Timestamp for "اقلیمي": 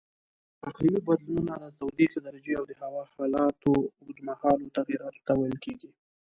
0.69-1.01